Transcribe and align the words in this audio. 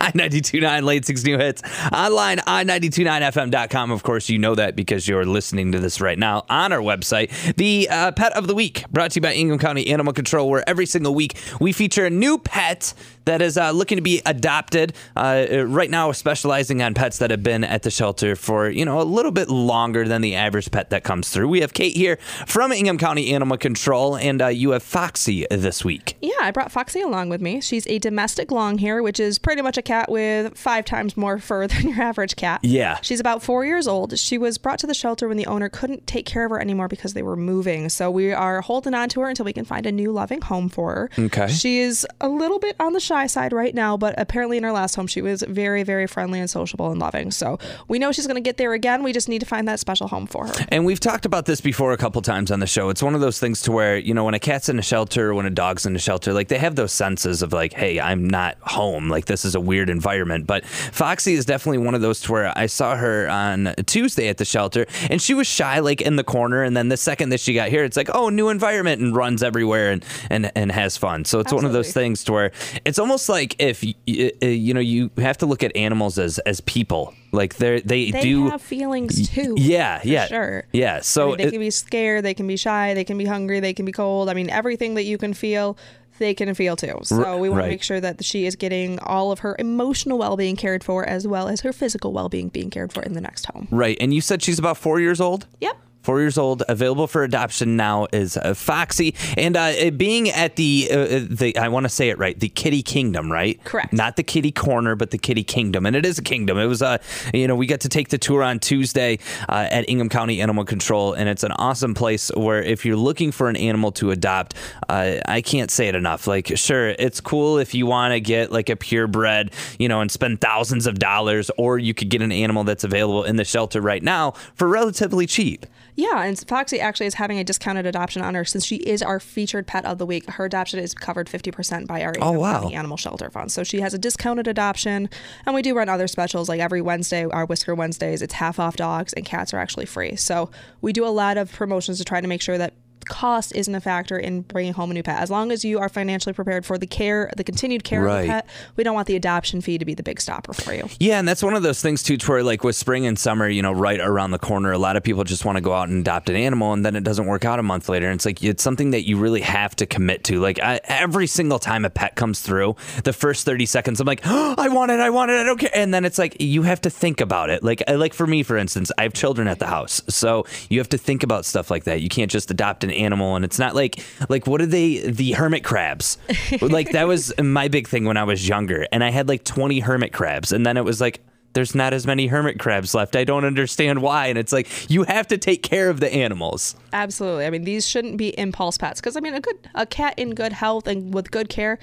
I929 0.00 0.82
Lansing's 0.82 1.24
new 1.24 1.38
hits. 1.38 1.62
Online, 1.92 2.38
i929fm.com. 2.38 3.90
Of 3.90 4.02
course, 4.02 4.28
you 4.28 4.38
know 4.38 4.54
that 4.54 4.76
because 4.76 5.08
you're 5.08 5.24
listening 5.24 5.72
to 5.72 5.78
this 5.78 6.00
right 6.00 6.18
now 6.18 6.44
on 6.48 6.72
our 6.72 6.80
website. 6.80 7.56
The 7.56 7.88
uh, 7.88 8.12
Pet 8.12 8.36
of 8.36 8.46
the 8.46 8.54
Week, 8.54 8.84
brought 8.90 9.12
to 9.12 9.16
you 9.16 9.22
by 9.22 9.34
Ingham 9.34 9.58
County 9.58 9.88
Animal 9.88 10.12
Control, 10.12 10.48
where 10.48 10.68
every 10.68 10.86
single 10.86 11.14
week 11.14 11.36
we 11.60 11.72
feature 11.72 12.06
a 12.06 12.10
new 12.10 12.38
pet 12.38 12.94
that 13.28 13.42
is 13.42 13.58
uh, 13.58 13.70
looking 13.72 13.96
to 13.96 14.02
be 14.02 14.22
adopted. 14.24 14.94
Uh, 15.14 15.64
right 15.66 15.90
now, 15.90 16.10
specializing 16.12 16.82
on 16.82 16.94
pets 16.94 17.18
that 17.18 17.30
have 17.30 17.42
been 17.42 17.62
at 17.62 17.82
the 17.82 17.90
shelter 17.90 18.34
for 18.34 18.70
you 18.70 18.84
know 18.84 19.00
a 19.00 19.04
little 19.04 19.30
bit 19.30 19.48
longer 19.48 20.08
than 20.08 20.22
the 20.22 20.34
average 20.34 20.70
pet 20.70 20.90
that 20.90 21.04
comes 21.04 21.28
through. 21.28 21.48
We 21.48 21.60
have 21.60 21.74
Kate 21.74 21.94
here 21.94 22.16
from 22.46 22.72
Ingham 22.72 22.98
County 22.98 23.32
Animal 23.34 23.58
Control, 23.58 24.16
and 24.16 24.40
uh, 24.40 24.46
you 24.46 24.70
have 24.70 24.82
Foxy 24.82 25.46
this 25.50 25.84
week. 25.84 26.16
Yeah, 26.22 26.32
I 26.40 26.50
brought 26.50 26.72
Foxy 26.72 27.00
along 27.00 27.28
with 27.28 27.42
me. 27.42 27.60
She's 27.60 27.86
a 27.86 27.98
domestic 27.98 28.50
long 28.50 28.78
hair, 28.78 29.02
which 29.02 29.20
is 29.20 29.38
pretty 29.38 29.60
much 29.60 29.76
a 29.76 29.82
cat 29.88 30.10
with 30.10 30.56
five 30.56 30.84
times 30.84 31.16
more 31.16 31.38
fur 31.38 31.66
than 31.66 31.88
your 31.88 32.02
average 32.02 32.36
cat. 32.36 32.60
Yeah. 32.62 32.98
She's 33.02 33.20
about 33.20 33.42
four 33.42 33.64
years 33.64 33.88
old. 33.88 34.18
She 34.18 34.36
was 34.38 34.58
brought 34.58 34.78
to 34.80 34.86
the 34.86 34.94
shelter 34.94 35.26
when 35.28 35.36
the 35.36 35.46
owner 35.46 35.68
couldn't 35.68 36.06
take 36.06 36.26
care 36.26 36.44
of 36.44 36.50
her 36.50 36.60
anymore 36.60 36.88
because 36.88 37.14
they 37.14 37.22
were 37.22 37.36
moving. 37.36 37.88
So 37.88 38.10
we 38.10 38.32
are 38.32 38.60
holding 38.60 38.94
on 38.94 39.08
to 39.10 39.20
her 39.22 39.28
until 39.28 39.46
we 39.46 39.52
can 39.52 39.64
find 39.64 39.86
a 39.86 39.92
new 39.92 40.12
loving 40.12 40.42
home 40.42 40.68
for 40.68 40.92
her. 40.92 41.10
Okay. 41.18 41.48
She 41.48 41.78
is 41.78 42.06
a 42.20 42.28
little 42.28 42.58
bit 42.58 42.76
on 42.78 42.92
the 42.92 43.00
shy 43.00 43.26
side 43.26 43.52
right 43.52 43.74
now, 43.74 43.96
but 43.96 44.14
apparently 44.18 44.58
in 44.58 44.64
her 44.64 44.72
last 44.72 44.94
home, 44.94 45.06
she 45.06 45.22
was 45.22 45.42
very, 45.42 45.82
very 45.82 46.06
friendly 46.06 46.38
and 46.38 46.50
sociable 46.50 46.90
and 46.90 47.00
loving. 47.00 47.30
So 47.30 47.58
we 47.88 47.98
know 47.98 48.12
she's 48.12 48.26
going 48.26 48.36
to 48.36 48.42
get 48.42 48.58
there 48.58 48.74
again. 48.74 49.02
We 49.02 49.12
just 49.14 49.28
need 49.28 49.40
to 49.40 49.46
find 49.46 49.66
that 49.68 49.80
special 49.80 50.08
home 50.08 50.26
for 50.26 50.46
her. 50.46 50.54
And 50.68 50.84
we've 50.84 51.00
talked 51.00 51.24
about 51.24 51.46
this 51.46 51.60
before 51.60 51.92
a 51.92 51.96
couple 51.96 52.20
times 52.20 52.50
on 52.50 52.60
the 52.60 52.66
show. 52.66 52.90
It's 52.90 53.02
one 53.02 53.14
of 53.14 53.20
those 53.22 53.40
things 53.40 53.62
to 53.62 53.72
where, 53.72 53.96
you 53.96 54.12
know, 54.12 54.24
when 54.24 54.34
a 54.34 54.38
cat's 54.38 54.68
in 54.68 54.78
a 54.78 54.82
shelter, 54.82 55.32
when 55.32 55.46
a 55.46 55.50
dog's 55.50 55.86
in 55.86 55.96
a 55.96 55.98
shelter, 55.98 56.34
like 56.34 56.48
they 56.48 56.58
have 56.58 56.76
those 56.76 56.92
senses 56.92 57.40
of 57.42 57.52
like, 57.52 57.72
hey, 57.72 57.98
I'm 58.00 58.28
not 58.28 58.58
home. 58.60 59.08
Like 59.08 59.24
this 59.26 59.44
is 59.44 59.54
a 59.54 59.60
weird 59.60 59.77
environment. 59.86 60.46
But 60.46 60.64
Foxy 60.64 61.34
is 61.34 61.44
definitely 61.44 61.78
one 61.78 61.94
of 61.94 62.00
those 62.00 62.20
to 62.22 62.32
where 62.32 62.52
I 62.58 62.66
saw 62.66 62.96
her 62.96 63.28
on 63.28 63.74
Tuesday 63.86 64.28
at 64.28 64.38
the 64.38 64.44
shelter 64.44 64.86
and 65.10 65.20
she 65.22 65.34
was 65.34 65.46
shy, 65.46 65.78
like 65.80 66.00
in 66.00 66.16
the 66.16 66.24
corner. 66.24 66.62
And 66.62 66.76
then 66.76 66.88
the 66.88 66.96
second 66.96 67.28
that 67.30 67.40
she 67.40 67.54
got 67.54 67.68
here, 67.68 67.84
it's 67.84 67.96
like, 67.96 68.10
oh, 68.14 68.28
new 68.28 68.48
environment 68.48 69.00
and 69.00 69.14
runs 69.14 69.42
everywhere 69.42 69.90
and, 69.92 70.04
and, 70.30 70.50
and 70.54 70.72
has 70.72 70.96
fun. 70.96 71.24
So 71.24 71.38
it's 71.40 71.52
one 71.52 71.64
of 71.64 71.72
those 71.72 71.92
things 71.92 72.24
to 72.24 72.32
where 72.32 72.52
it's 72.84 72.98
almost 72.98 73.28
like 73.28 73.54
if, 73.60 73.84
uh, 73.84 74.46
you 74.46 74.74
know, 74.74 74.80
you 74.80 75.10
have 75.18 75.38
to 75.38 75.46
look 75.46 75.62
at 75.62 75.76
animals 75.76 76.18
as, 76.18 76.38
as 76.40 76.60
people. 76.62 77.14
Like 77.30 77.56
they're, 77.56 77.80
they, 77.80 78.10
They 78.10 78.22
do. 78.22 78.48
have 78.48 78.62
feelings 78.62 79.28
too. 79.28 79.54
yeah, 79.58 80.00
yeah. 80.02 80.26
Sure. 80.26 80.64
Yeah. 80.72 81.00
So 81.00 81.24
I 81.24 81.28
mean, 81.28 81.36
they 81.38 81.44
it- 81.44 81.50
can 81.50 81.60
be 81.60 81.70
scared, 81.70 82.24
they 82.24 82.32
can 82.34 82.46
be 82.46 82.56
shy, 82.56 82.94
they 82.94 83.04
can 83.04 83.18
be 83.18 83.26
hungry, 83.26 83.60
they 83.60 83.74
can 83.74 83.84
be 83.84 83.92
cold. 83.92 84.30
I 84.30 84.34
mean, 84.34 84.48
everything 84.48 84.94
that 84.94 85.04
you 85.04 85.18
can 85.18 85.34
feel, 85.34 85.76
they 86.18 86.34
can 86.34 86.54
feel 86.54 86.76
too. 86.76 86.98
So 87.02 87.38
we 87.38 87.48
want 87.48 87.60
right. 87.60 87.66
to 87.66 87.70
make 87.70 87.82
sure 87.82 88.00
that 88.00 88.24
she 88.24 88.46
is 88.46 88.56
getting 88.56 88.98
all 89.00 89.32
of 89.32 89.40
her 89.40 89.56
emotional 89.58 90.18
well 90.18 90.36
being 90.36 90.56
cared 90.56 90.84
for 90.84 91.04
as 91.04 91.26
well 91.26 91.48
as 91.48 91.62
her 91.62 91.72
physical 91.72 92.12
well 92.12 92.28
being 92.28 92.48
being 92.48 92.70
cared 92.70 92.92
for 92.92 93.02
in 93.02 93.14
the 93.14 93.20
next 93.20 93.46
home. 93.46 93.68
Right. 93.70 93.96
And 94.00 94.12
you 94.12 94.20
said 94.20 94.42
she's 94.42 94.58
about 94.58 94.76
four 94.76 95.00
years 95.00 95.20
old? 95.20 95.46
Yep. 95.60 95.76
Four 96.02 96.20
years 96.20 96.38
old, 96.38 96.62
available 96.68 97.06
for 97.06 97.22
adoption 97.22 97.76
now 97.76 98.06
is 98.12 98.36
uh, 98.36 98.54
Foxy, 98.54 99.14
and 99.36 99.56
uh, 99.56 99.90
being 99.90 100.30
at 100.30 100.56
the 100.56 100.88
uh, 100.90 101.26
the 101.28 101.56
I 101.58 101.68
want 101.68 101.84
to 101.84 101.90
say 101.90 102.08
it 102.08 102.18
right, 102.18 102.38
the 102.38 102.48
Kitty 102.48 102.82
Kingdom, 102.82 103.30
right? 103.30 103.62
Correct. 103.64 103.92
Not 103.92 104.16
the 104.16 104.22
Kitty 104.22 104.52
Corner, 104.52 104.94
but 104.94 105.10
the 105.10 105.18
Kitty 105.18 105.44
Kingdom, 105.44 105.84
and 105.86 105.94
it 105.94 106.06
is 106.06 106.18
a 106.18 106.22
kingdom. 106.22 106.56
It 106.56 106.66
was 106.66 106.82
uh, 106.82 106.98
you 107.34 107.46
know, 107.46 107.56
we 107.56 107.66
got 107.66 107.80
to 107.80 107.88
take 107.88 108.08
the 108.08 108.18
tour 108.18 108.42
on 108.42 108.58
Tuesday 108.58 109.18
uh, 109.48 109.68
at 109.70 109.88
Ingham 109.88 110.08
County 110.08 110.40
Animal 110.40 110.64
Control, 110.64 111.12
and 111.12 111.28
it's 111.28 111.42
an 111.42 111.52
awesome 111.52 111.94
place 111.94 112.30
where 112.34 112.62
if 112.62 112.84
you're 112.84 112.96
looking 112.96 113.32
for 113.32 113.48
an 113.48 113.56
animal 113.56 113.92
to 113.92 114.10
adopt, 114.10 114.54
uh, 114.88 115.16
I 115.26 115.40
can't 115.42 115.70
say 115.70 115.88
it 115.88 115.94
enough. 115.94 116.26
Like, 116.26 116.56
sure, 116.56 116.88
it's 116.90 117.20
cool 117.20 117.58
if 117.58 117.74
you 117.74 117.86
want 117.86 118.12
to 118.12 118.20
get 118.20 118.50
like 118.52 118.68
a 118.68 118.76
purebred, 118.76 119.52
you 119.78 119.88
know, 119.88 120.00
and 120.00 120.10
spend 120.10 120.40
thousands 120.40 120.86
of 120.86 120.98
dollars, 120.98 121.50
or 121.58 121.78
you 121.78 121.92
could 121.92 122.08
get 122.08 122.22
an 122.22 122.32
animal 122.32 122.64
that's 122.64 122.84
available 122.84 123.24
in 123.24 123.36
the 123.36 123.44
shelter 123.44 123.80
right 123.80 124.02
now 124.02 124.32
for 124.54 124.68
relatively 124.68 125.26
cheap. 125.26 125.66
Yeah, 125.98 126.22
and 126.22 126.38
Foxy 126.46 126.78
actually 126.78 127.06
is 127.06 127.14
having 127.14 127.40
a 127.40 127.44
discounted 127.44 127.84
adoption 127.84 128.22
on 128.22 128.36
her 128.36 128.44
since 128.44 128.64
she 128.64 128.76
is 128.76 129.02
our 129.02 129.18
featured 129.18 129.66
pet 129.66 129.84
of 129.84 129.98
the 129.98 130.06
week. 130.06 130.30
Her 130.30 130.44
adoption 130.44 130.78
is 130.78 130.94
covered 130.94 131.26
50% 131.26 131.88
by 131.88 132.04
our 132.04 132.14
Oh, 132.22 132.38
wow. 132.38 132.68
Animal 132.68 132.96
Shelter 132.96 133.28
Fund. 133.30 133.50
So 133.50 133.64
she 133.64 133.80
has 133.80 133.94
a 133.94 133.98
discounted 133.98 134.46
adoption, 134.46 135.10
and 135.44 135.56
we 135.56 135.60
do 135.62 135.74
run 135.74 135.88
other 135.88 136.06
specials 136.06 136.48
like 136.48 136.60
every 136.60 136.80
Wednesday, 136.80 137.24
our 137.24 137.46
Whisker 137.46 137.74
Wednesdays, 137.74 138.22
it's 138.22 138.34
half 138.34 138.60
off 138.60 138.76
dogs, 138.76 139.12
and 139.14 139.24
cats 139.24 139.52
are 139.52 139.58
actually 139.58 139.86
free. 139.86 140.14
So 140.14 140.52
we 140.82 140.92
do 140.92 141.04
a 141.04 141.10
lot 141.10 141.36
of 141.36 141.50
promotions 141.52 141.98
to 141.98 142.04
try 142.04 142.20
to 142.20 142.28
make 142.28 142.42
sure 142.42 142.58
that 142.58 142.74
cost 143.08 143.54
isn't 143.54 143.74
a 143.74 143.80
factor 143.80 144.18
in 144.18 144.42
bringing 144.42 144.72
home 144.72 144.90
a 144.90 144.94
new 144.94 145.02
pet. 145.02 145.20
As 145.20 145.30
long 145.30 145.50
as 145.52 145.64
you 145.64 145.78
are 145.78 145.88
financially 145.88 146.32
prepared 146.32 146.64
for 146.66 146.78
the 146.78 146.86
care, 146.86 147.30
the 147.36 147.44
continued 147.44 147.84
care 147.84 148.02
Right. 148.02 148.20
of 148.20 148.26
the 148.26 148.32
pet, 148.32 148.46
we 148.76 148.84
don't 148.84 148.94
want 148.94 149.06
the 149.06 149.16
adoption 149.16 149.60
fee 149.60 149.78
to 149.78 149.84
be 149.84 149.94
the 149.94 150.02
big 150.02 150.20
stopper 150.20 150.52
for 150.52 150.72
you. 150.74 150.88
Yeah, 151.00 151.18
and 151.18 151.26
that's 151.26 151.42
one 151.42 151.54
of 151.54 151.62
those 151.62 151.80
things 151.82 152.02
too, 152.02 152.16
to 152.16 152.30
where 152.30 152.42
like 152.42 152.62
with 152.64 152.76
spring 152.76 153.06
and 153.06 153.18
summer, 153.18 153.48
you 153.48 153.62
know, 153.62 153.72
right 153.72 154.00
around 154.00 154.30
the 154.30 154.38
corner, 154.38 154.72
a 154.72 154.78
lot 154.78 154.96
of 154.96 155.02
people 155.02 155.24
just 155.24 155.44
want 155.44 155.56
to 155.56 155.60
go 155.62 155.72
out 155.72 155.88
and 155.88 156.00
adopt 156.00 156.28
an 156.30 156.36
animal, 156.36 156.72
and 156.72 156.84
then 156.84 156.94
it 156.96 157.04
doesn't 157.04 157.26
work 157.26 157.44
out 157.44 157.58
a 157.58 157.62
month 157.62 157.88
later. 157.88 158.06
And 158.06 158.14
it's 158.16 158.24
like 158.26 158.42
it's 158.44 158.62
something 158.62 158.90
that 158.92 159.06
you 159.06 159.16
really 159.18 159.40
have 159.40 159.74
to 159.76 159.86
commit 159.86 160.24
to. 160.24 160.40
Like 160.40 160.60
I, 160.62 160.80
every 160.84 161.26
single 161.26 161.58
time 161.58 161.84
a 161.84 161.90
pet 161.90 162.14
comes 162.16 162.40
through, 162.40 162.76
the 163.04 163.12
first 163.12 163.44
thirty 163.46 163.66
seconds, 163.66 164.00
I'm 164.00 164.06
like, 164.06 164.22
oh, 164.24 164.54
I 164.58 164.68
want 164.68 164.90
it, 164.90 165.00
I 165.00 165.10
want 165.10 165.30
it, 165.30 165.34
I 165.38 165.44
don't 165.44 165.58
care. 165.58 165.70
And 165.74 165.92
then 165.92 166.04
it's 166.04 166.18
like 166.18 166.36
you 166.40 166.62
have 166.62 166.80
to 166.82 166.90
think 166.90 167.20
about 167.20 167.50
it. 167.50 167.62
Like 167.62 167.82
like 167.88 168.14
for 168.14 168.26
me, 168.26 168.42
for 168.42 168.56
instance, 168.56 168.90
I 168.98 169.02
have 169.02 169.12
children 169.12 169.48
at 169.48 169.58
the 169.58 169.66
house, 169.66 170.02
so 170.08 170.44
you 170.68 170.78
have 170.78 170.88
to 170.90 170.98
think 170.98 171.22
about 171.22 171.44
stuff 171.44 171.70
like 171.70 171.84
that. 171.84 172.00
You 172.00 172.08
can't 172.08 172.30
just 172.30 172.50
adopt 172.50 172.84
an 172.84 172.90
animal, 172.98 173.36
and 173.36 173.44
it's 173.44 173.58
not 173.58 173.74
like 173.74 174.02
like 174.28 174.46
what 174.46 174.60
are 174.60 174.66
they 174.66 174.98
the 175.10 175.32
hermit 175.32 175.64
crabs? 175.64 176.18
like 176.60 176.92
that 176.92 177.06
was 177.08 177.32
my 177.42 177.68
big 177.68 177.88
thing 177.88 178.04
when 178.04 178.16
I 178.16 178.24
was 178.24 178.46
younger, 178.48 178.86
and 178.92 179.02
I 179.04 179.10
had 179.10 179.28
like 179.28 179.44
twenty 179.44 179.80
hermit 179.80 180.12
crabs, 180.12 180.52
and 180.52 180.66
then 180.66 180.76
it 180.76 180.84
was 180.84 181.00
like 181.00 181.20
there's 181.54 181.74
not 181.74 181.94
as 181.94 182.06
many 182.06 182.26
hermit 182.26 182.58
crabs 182.58 182.94
left. 182.94 183.16
I 183.16 183.24
don't 183.24 183.44
understand 183.44 184.02
why. 184.02 184.26
And 184.26 184.36
it's 184.38 184.52
like 184.52 184.68
you 184.90 185.04
have 185.04 185.26
to 185.28 185.38
take 185.38 185.62
care 185.62 185.88
of 185.88 185.98
the 185.98 186.12
animals. 186.12 186.76
Absolutely. 186.92 187.46
I 187.46 187.50
mean, 187.50 187.64
these 187.64 187.88
shouldn't 187.88 188.18
be 188.18 188.38
impulse 188.38 188.76
pets 188.76 189.00
because 189.00 189.16
I 189.16 189.20
mean, 189.20 189.32
a 189.34 189.40
good 189.40 189.56
a 189.74 189.86
cat 189.86 190.14
in 190.18 190.34
good 190.34 190.52
health 190.52 190.86
and 190.86 191.12
with 191.12 191.30
good 191.30 191.48
care, 191.48 191.78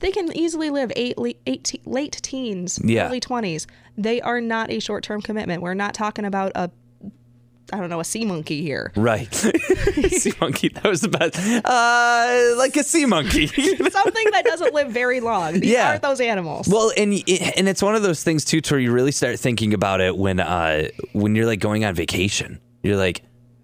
they 0.00 0.10
can 0.10 0.34
easily 0.34 0.70
live 0.70 0.90
eight, 0.96 1.16
eight 1.46 1.80
late 1.84 2.18
teens, 2.22 2.80
Yeah. 2.82 3.06
early 3.08 3.20
twenties. 3.20 3.66
They 3.98 4.22
are 4.22 4.40
not 4.40 4.70
a 4.70 4.80
short 4.80 5.04
term 5.04 5.20
commitment. 5.20 5.60
We're 5.62 5.74
not 5.74 5.92
talking 5.92 6.24
about 6.24 6.52
a 6.54 6.70
I 7.72 7.78
don't 7.78 7.88
know 7.90 8.00
a 8.00 8.04
sea 8.04 8.24
monkey 8.24 8.62
here. 8.62 8.92
Right. 8.96 9.32
sea 9.34 10.32
monkey. 10.40 10.68
That 10.68 10.84
was 10.84 11.00
the 11.00 11.08
best. 11.08 11.38
Uh, 11.64 12.54
like 12.58 12.76
a 12.76 12.84
sea 12.84 13.06
monkey. 13.06 13.46
Something 13.46 14.26
that 14.32 14.42
doesn't 14.44 14.74
live 14.74 14.88
very 14.90 15.20
long. 15.20 15.60
These 15.60 15.70
Yeah. 15.70 15.90
aren't 15.90 16.02
those 16.02 16.20
animals. 16.20 16.68
Well, 16.68 16.92
and 16.96 17.12
and 17.56 17.68
it's 17.68 17.82
one 17.82 17.94
of 17.94 18.02
those 18.02 18.22
things 18.22 18.44
too, 18.44 18.60
to 18.60 18.74
where 18.74 18.80
you 18.80 18.92
really 18.92 19.12
start 19.12 19.38
thinking 19.38 19.74
about 19.74 20.00
it 20.00 20.16
when 20.16 20.40
uh 20.40 20.88
when 21.12 21.34
you're 21.34 21.46
like 21.46 21.60
going 21.60 21.84
on 21.84 21.94
vacation. 21.94 22.60
You're 22.82 22.96
like, 22.96 23.22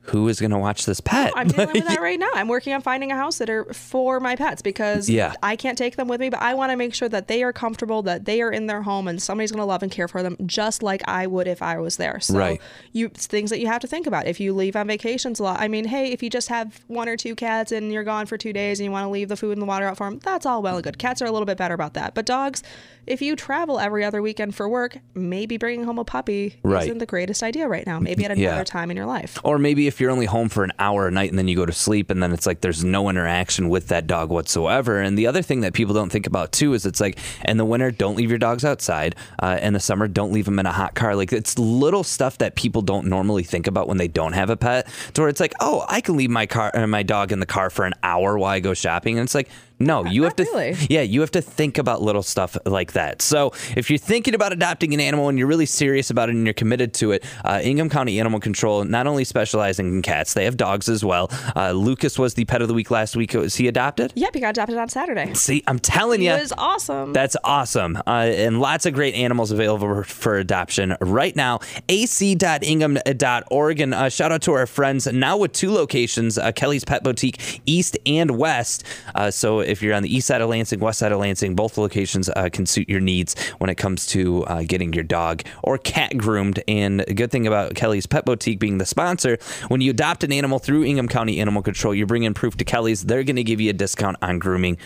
who 0.08 0.28
is 0.28 0.40
going 0.40 0.50
to 0.52 0.58
watch 0.58 0.86
this 0.86 1.00
pet? 1.00 1.32
I'm 1.36 1.48
dealing 1.48 1.72
with 1.74 1.86
that 1.88 2.00
right 2.00 2.18
now. 2.18 2.30
I'm 2.34 2.48
working 2.48 2.72
on 2.72 2.80
finding 2.82 3.10
a 3.12 3.16
house 3.16 3.36
sitter 3.36 3.64
for 3.72 4.20
my 4.20 4.36
pets 4.36 4.62
because 4.62 5.08
Yeah. 5.10 5.34
I 5.42 5.56
can't 5.56 5.76
take 5.76 5.96
them 5.96 6.08
with 6.08 6.20
me, 6.20 6.28
but 6.30 6.40
I 6.40 6.54
want 6.54 6.70
to 6.70 6.76
make 6.76 6.94
sure 6.94 7.08
that 7.08 7.28
they 7.28 7.42
are 7.42 7.52
comfortable, 7.52 8.02
that 8.02 8.24
they 8.24 8.40
are 8.42 8.50
in 8.50 8.66
their 8.66 8.82
home, 8.82 9.08
and 9.08 9.20
somebody's 9.22 9.50
going 9.52 9.60
to 9.60 9.66
love 9.66 9.82
and 9.82 9.90
care 9.92 10.08
for 10.08 10.22
them 10.22 10.36
just 10.46 10.82
like 10.82 11.02
I 11.08 11.26
would 11.26 11.46
if 11.48 11.62
I 11.62 11.78
was 11.78 11.96
there. 11.96 12.20
So 12.20 12.38
Right. 12.38 12.60
you 12.92 13.08
things 13.08 13.50
that 13.50 13.60
you 13.60 13.66
have 13.66 13.80
to 13.82 13.86
think 13.86 14.06
about. 14.06 14.26
If 14.26 14.40
you 14.40 14.52
leave 14.54 14.76
on 14.76 14.86
vacations 14.86 15.40
a 15.40 15.42
lot, 15.42 15.60
I 15.60 15.68
mean, 15.68 15.84
hey, 15.86 16.12
if 16.12 16.22
you 16.22 16.30
just 16.30 16.48
have 16.48 16.80
one 16.86 17.08
or 17.08 17.16
two 17.16 17.34
cats 17.34 17.72
and 17.72 17.92
you're 17.92 18.04
gone 18.04 18.26
for 18.26 18.36
two 18.36 18.52
days 18.52 18.78
and 18.80 18.84
you 18.84 18.90
want 18.90 19.04
to 19.04 19.10
leave 19.10 19.28
the 19.28 19.36
food 19.36 19.52
and 19.52 19.62
the 19.62 19.66
water 19.66 19.86
out 19.86 19.96
for 19.96 20.08
them, 20.08 20.18
that's 20.22 20.46
all 20.46 20.62
well 20.62 20.76
and 20.76 20.84
good. 20.84 20.98
Cats 20.98 21.20
are 21.22 21.26
a 21.26 21.32
little 21.32 21.46
bit 21.46 21.58
better 21.58 21.74
about 21.74 21.94
that, 21.94 22.14
but 22.14 22.26
dogs. 22.26 22.62
If 23.06 23.22
you 23.22 23.36
travel 23.36 23.78
every 23.78 24.02
other 24.04 24.20
weekend 24.20 24.56
for 24.56 24.68
work, 24.68 24.98
maybe 25.14 25.58
bringing 25.58 25.84
home 25.84 25.96
a 26.00 26.04
puppy 26.04 26.56
Right. 26.64 26.82
isn't 26.86 26.98
the 26.98 27.06
greatest 27.06 27.40
idea 27.44 27.68
right 27.68 27.86
now. 27.86 28.00
Maybe 28.00 28.24
at 28.24 28.32
another 28.32 28.42
Yeah. 28.58 28.64
time 28.64 28.90
in 28.90 28.96
your 28.96 29.06
life. 29.06 29.38
Or 29.44 29.58
maybe 29.60 29.86
if 29.86 29.95
you're 30.00 30.10
only 30.10 30.26
home 30.26 30.48
for 30.48 30.64
an 30.64 30.72
hour 30.78 31.08
a 31.08 31.10
night 31.10 31.30
and 31.30 31.38
then 31.38 31.48
you 31.48 31.56
go 31.56 31.66
to 31.66 31.72
sleep 31.72 32.10
and 32.10 32.22
then 32.22 32.32
it's 32.32 32.46
like 32.46 32.60
there's 32.60 32.84
no 32.84 33.08
interaction 33.08 33.68
with 33.68 33.88
that 33.88 34.06
dog 34.06 34.30
whatsoever. 34.30 35.00
And 35.00 35.18
the 35.18 35.26
other 35.26 35.42
thing 35.42 35.60
that 35.60 35.72
people 35.72 35.94
don't 35.94 36.10
think 36.10 36.26
about 36.26 36.52
too 36.52 36.74
is 36.74 36.86
it's 36.86 37.00
like 37.00 37.18
in 37.44 37.56
the 37.56 37.64
winter, 37.64 37.90
don't 37.90 38.16
leave 38.16 38.30
your 38.30 38.38
dogs 38.38 38.64
outside. 38.64 39.14
Uh, 39.38 39.58
in 39.60 39.72
the 39.72 39.80
summer, 39.80 40.08
don't 40.08 40.32
leave 40.32 40.44
them 40.44 40.58
in 40.58 40.66
a 40.66 40.72
hot 40.72 40.94
car. 40.94 41.16
Like 41.16 41.32
it's 41.32 41.58
little 41.58 42.04
stuff 42.04 42.38
that 42.38 42.54
people 42.54 42.82
don't 42.82 43.06
normally 43.06 43.42
think 43.42 43.66
about 43.66 43.88
when 43.88 43.96
they 43.96 44.08
don't 44.08 44.32
have 44.32 44.50
a 44.50 44.56
pet. 44.56 44.86
To 45.14 45.22
where 45.22 45.28
it's 45.28 45.40
like, 45.40 45.54
oh, 45.60 45.84
I 45.88 46.00
can 46.00 46.16
leave 46.16 46.30
my 46.30 46.46
car, 46.46 46.70
uh, 46.74 46.86
my 46.86 47.02
dog 47.02 47.32
in 47.32 47.40
the 47.40 47.46
car 47.46 47.70
for 47.70 47.84
an 47.84 47.94
hour 48.02 48.38
while 48.38 48.50
I 48.50 48.60
go 48.60 48.74
shopping. 48.74 49.18
And 49.18 49.26
it's 49.26 49.34
like, 49.34 49.48
no, 49.78 50.06
you 50.06 50.22
have 50.22 50.36
to, 50.36 50.44
really. 50.44 50.74
yeah, 50.88 51.02
you 51.02 51.20
have 51.20 51.32
to 51.32 51.42
think 51.42 51.76
about 51.76 52.00
little 52.00 52.22
stuff 52.22 52.56
like 52.64 52.92
that. 52.92 53.20
So 53.20 53.52
if 53.76 53.90
you're 53.90 53.98
thinking 53.98 54.34
about 54.34 54.52
adopting 54.52 54.94
an 54.94 55.00
animal 55.00 55.28
and 55.28 55.38
you're 55.38 55.46
really 55.46 55.66
serious 55.66 56.08
about 56.08 56.30
it 56.30 56.34
and 56.34 56.46
you're 56.46 56.54
committed 56.54 56.94
to 56.94 57.12
it, 57.12 57.24
uh, 57.44 57.60
Ingham 57.62 57.90
County 57.90 58.18
Animal 58.18 58.40
Control 58.40 58.84
not 58.84 59.06
only 59.06 59.24
specializing 59.24 59.85
in 59.94 60.02
cats, 60.02 60.34
they 60.34 60.44
have 60.44 60.56
dogs 60.56 60.88
as 60.88 61.04
well. 61.04 61.30
Uh, 61.54 61.72
Lucas 61.72 62.18
was 62.18 62.34
the 62.34 62.44
pet 62.44 62.62
of 62.62 62.68
the 62.68 62.74
week 62.74 62.90
last 62.90 63.16
week. 63.16 63.34
Was 63.34 63.56
he 63.56 63.68
adopted? 63.68 64.12
Yep, 64.14 64.34
he 64.34 64.40
got 64.40 64.50
adopted 64.50 64.78
on 64.78 64.88
Saturday. 64.88 65.34
See, 65.34 65.62
I'm 65.66 65.78
telling 65.78 66.22
you. 66.22 66.32
It 66.32 66.40
was 66.40 66.52
awesome. 66.56 67.12
That's 67.12 67.36
awesome. 67.44 67.96
Uh, 68.06 68.10
and 68.10 68.60
lots 68.60 68.86
of 68.86 68.94
great 68.94 69.14
animals 69.14 69.50
available 69.50 70.02
for 70.04 70.36
adoption 70.36 70.96
right 71.00 71.34
now. 71.34 71.60
ac.ingham.org. 71.88 73.80
And 73.80 73.94
uh, 73.94 74.08
shout 74.08 74.32
out 74.32 74.42
to 74.42 74.52
our 74.52 74.66
friends 74.66 75.06
now 75.06 75.36
with 75.36 75.52
two 75.52 75.70
locations 75.70 76.38
uh, 76.38 76.52
Kelly's 76.52 76.84
Pet 76.84 77.02
Boutique, 77.02 77.60
East 77.66 77.96
and 78.06 78.32
West. 78.38 78.84
Uh, 79.14 79.30
so 79.30 79.60
if 79.60 79.82
you're 79.82 79.94
on 79.94 80.02
the 80.02 80.14
east 80.14 80.26
side 80.26 80.40
of 80.40 80.48
Lansing, 80.48 80.80
west 80.80 80.98
side 80.98 81.12
of 81.12 81.20
Lansing, 81.20 81.54
both 81.54 81.78
locations 81.78 82.28
uh, 82.30 82.48
can 82.52 82.66
suit 82.66 82.88
your 82.88 83.00
needs 83.00 83.34
when 83.58 83.70
it 83.70 83.76
comes 83.76 84.06
to 84.08 84.44
uh, 84.44 84.62
getting 84.66 84.92
your 84.92 85.04
dog 85.04 85.42
or 85.62 85.78
cat 85.78 86.16
groomed. 86.16 86.62
And 86.68 87.02
a 87.08 87.14
good 87.14 87.30
thing 87.30 87.46
about 87.46 87.74
Kelly's 87.74 88.06
Pet 88.06 88.24
Boutique 88.24 88.58
being 88.58 88.78
the 88.78 88.86
sponsor, 88.86 89.38
when 89.76 89.82
you 89.82 89.90
adopt 89.90 90.24
an 90.24 90.32
animal 90.32 90.58
through 90.58 90.84
Ingham 90.84 91.06
County 91.06 91.38
Animal 91.38 91.60
Control, 91.60 91.94
you 91.94 92.06
bring 92.06 92.22
in 92.22 92.32
proof 92.32 92.56
to 92.56 92.64
Kelly's, 92.64 93.04
they're 93.04 93.24
going 93.24 93.36
to 93.36 93.44
give 93.44 93.60
you 93.60 93.68
a 93.68 93.74
discount 93.74 94.16
on 94.22 94.38
grooming, 94.38 94.78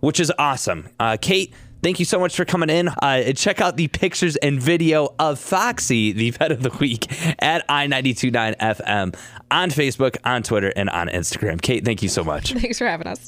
which 0.00 0.20
is 0.20 0.30
awesome. 0.38 0.90
Uh, 1.00 1.16
Kate, 1.18 1.54
Thank 1.82 1.98
you 1.98 2.06
so 2.06 2.18
much 2.18 2.34
for 2.34 2.46
coming 2.46 2.70
in. 2.70 2.88
Uh, 2.88 3.32
check 3.34 3.60
out 3.60 3.76
the 3.76 3.88
pictures 3.88 4.36
and 4.36 4.58
video 4.58 5.14
of 5.18 5.38
Foxy, 5.38 6.12
the 6.12 6.32
pet 6.32 6.50
of 6.50 6.62
the 6.62 6.70
week, 6.80 7.06
at 7.42 7.68
i929FM 7.68 9.14
on 9.50 9.68
Facebook, 9.68 10.16
on 10.24 10.42
Twitter, 10.42 10.72
and 10.76 10.88
on 10.88 11.08
Instagram. 11.08 11.60
Kate, 11.60 11.84
thank 11.84 12.02
you 12.02 12.08
so 12.08 12.24
much. 12.24 12.52
Thanks 12.54 12.78
for 12.78 12.86
having 12.86 13.06
us. 13.06 13.20